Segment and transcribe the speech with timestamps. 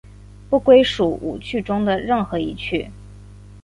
[0.49, 2.89] 不归属五趣中的任何一趣。